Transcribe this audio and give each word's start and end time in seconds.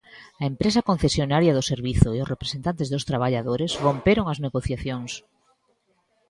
A 0.41 0.43
empresa 0.51 0.85
concesionaria 0.89 1.55
do 1.57 1.67
servizo 1.71 2.09
e 2.13 2.17
os 2.23 2.31
representantes 2.33 2.87
dos 2.93 3.03
traballadores 3.09 3.71
romperon 3.85 4.25
as 4.29 4.41
negociacións. 4.45 5.11